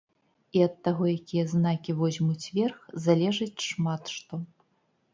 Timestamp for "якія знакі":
1.17-1.97